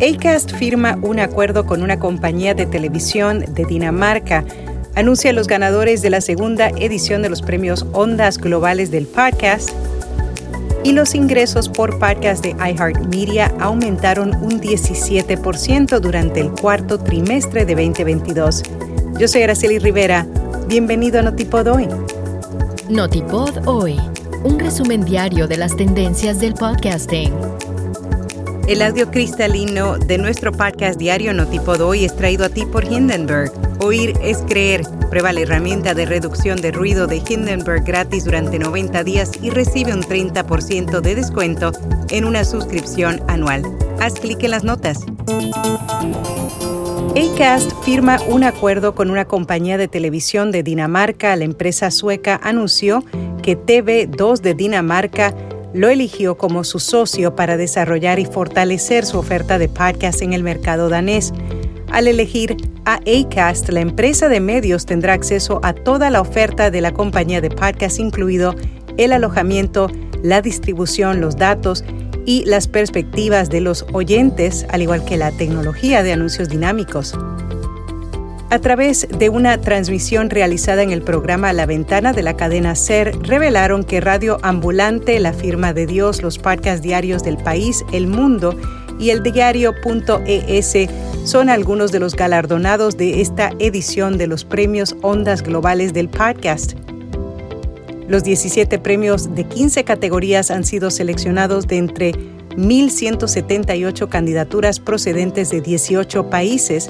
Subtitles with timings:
[0.00, 4.44] Acast firma un acuerdo con una compañía de televisión de Dinamarca.
[4.94, 9.70] Anuncia los ganadores de la segunda edición de los premios Ondas Globales del Podcast.
[10.84, 17.74] Y los ingresos por podcast de iHeartMedia aumentaron un 17% durante el cuarto trimestre de
[17.74, 18.64] 2022.
[19.18, 20.26] Yo soy Araceli Rivera.
[20.68, 21.88] Bienvenido a Notipod Hoy.
[22.90, 23.96] Notipod Hoy,
[24.44, 27.32] un resumen diario de las tendencias del podcasting
[28.68, 33.52] el audio cristalino de nuestro podcast diario Notipod hoy es traído a ti por Hindenburg.
[33.80, 34.82] Oír es creer.
[35.08, 39.94] Prueba la herramienta de reducción de ruido de Hindenburg gratis durante 90 días y recibe
[39.94, 41.70] un 30% de descuento
[42.10, 43.62] en una suscripción anual.
[44.00, 45.06] Haz clic en las notas.
[47.10, 51.36] Acast firma un acuerdo con una compañía de televisión de Dinamarca.
[51.36, 53.04] La empresa sueca anunció
[53.42, 55.32] que TV2 de Dinamarca
[55.76, 60.42] lo eligió como su socio para desarrollar y fortalecer su oferta de podcast en el
[60.42, 61.34] mercado danés.
[61.92, 66.80] Al elegir a Acast, la empresa de medios tendrá acceso a toda la oferta de
[66.80, 68.54] la compañía de podcast, incluido
[68.96, 69.90] el alojamiento,
[70.22, 71.84] la distribución, los datos
[72.24, 77.14] y las perspectivas de los oyentes, al igual que la tecnología de anuncios dinámicos.
[78.48, 83.12] A través de una transmisión realizada en el programa La Ventana de la cadena SER,
[83.22, 88.56] revelaron que Radio Ambulante, La Firma de Dios, los podcasts diarios del país, El Mundo
[89.00, 90.76] y el diario.es
[91.24, 96.74] son algunos de los galardonados de esta edición de los premios Ondas Globales del Podcast.
[98.06, 105.60] Los 17 premios de 15 categorías han sido seleccionados de entre 1.178 candidaturas procedentes de
[105.60, 106.88] 18 países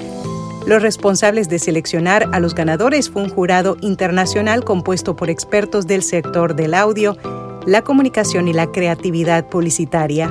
[0.67, 6.03] los responsables de seleccionar a los ganadores fue un jurado internacional compuesto por expertos del
[6.03, 7.17] sector del audio,
[7.65, 10.29] la comunicación y la creatividad publicitaria.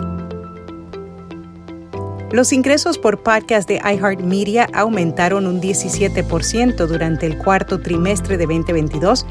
[2.32, 9.24] Los ingresos por podcast de iHeartMedia aumentaron un 17% durante el cuarto trimestre de 2022.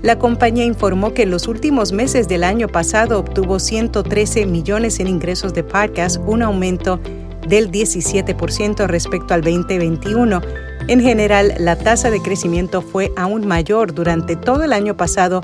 [0.00, 5.08] La compañía informó que en los últimos meses del año pasado obtuvo 113 millones en
[5.08, 7.00] ingresos de podcast, un aumento
[7.48, 10.40] del 17% respecto al 2021.
[10.88, 15.42] En general, la tasa de crecimiento fue aún mayor durante todo el año pasado,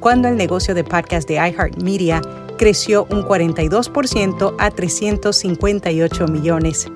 [0.00, 2.20] cuando el negocio de podcast de iHeartMedia
[2.58, 6.88] creció un 42% a 358 millones.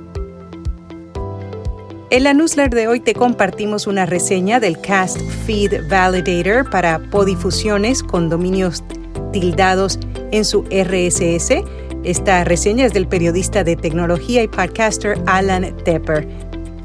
[2.10, 8.02] En la newsletter de hoy te compartimos una reseña del Cast Feed Validator para podifusiones
[8.02, 8.82] con dominios
[9.30, 9.98] tildados
[10.30, 11.62] en su RSS
[12.04, 16.26] esta reseña es del periodista de tecnología y podcaster Alan Tepper.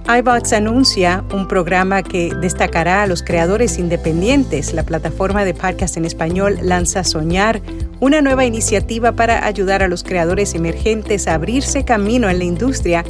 [0.05, 4.73] iBots anuncia un programa que destacará a los creadores independientes.
[4.73, 7.61] La plataforma de podcast en español lanza Soñar,
[8.01, 13.05] una nueva iniciativa para ayudar a los creadores emergentes a abrirse camino en la industria.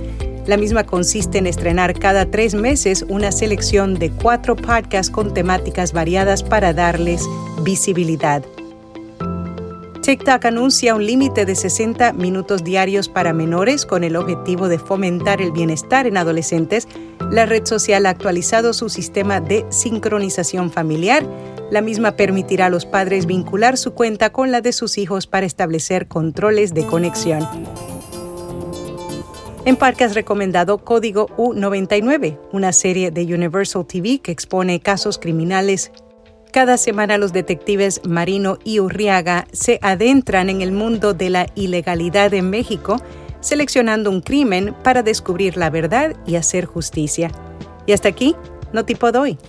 [0.45, 5.93] La misma consiste en estrenar cada tres meses una selección de cuatro podcasts con temáticas
[5.93, 7.23] variadas para darles
[7.63, 8.43] visibilidad.
[10.03, 15.41] TikTok anuncia un límite de 60 minutos diarios para menores con el objetivo de fomentar
[15.41, 16.89] el bienestar en adolescentes.
[17.31, 21.25] La red social ha actualizado su sistema de sincronización familiar.
[21.71, 25.45] La misma permitirá a los padres vincular su cuenta con la de sus hijos para
[25.45, 27.47] establecer controles de conexión.
[29.63, 35.93] En Parque has recomendado Código U99, una serie de Universal TV que expone casos criminales
[36.53, 42.31] cada semana los detectives Marino y Urriaga se adentran en el mundo de la ilegalidad
[42.35, 42.97] en México,
[43.41, 47.31] seleccionando un crimen para descubrir la verdad y hacer justicia.
[47.87, 48.35] Y hasta aquí,
[48.71, 49.39] no tipo doy.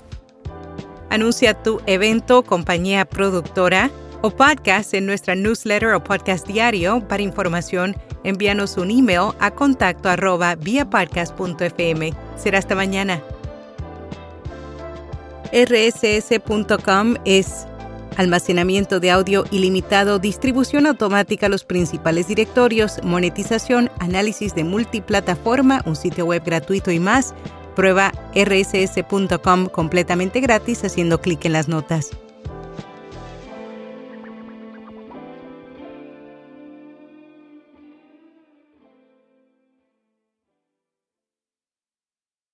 [1.10, 3.90] Anuncia tu evento, compañía productora
[4.22, 7.06] o podcast en nuestra newsletter o podcast diario.
[7.06, 7.94] Para información,
[8.24, 12.14] envíanos un email a contacto arroba viapodcast.fm.
[12.36, 13.22] Será hasta mañana
[15.54, 17.66] rss.com es
[18.16, 25.94] almacenamiento de audio ilimitado, distribución automática a los principales directorios, monetización, análisis de multiplataforma, un
[25.94, 27.34] sitio web gratuito y más.
[27.76, 32.10] Prueba rss.com completamente gratis haciendo clic en las notas.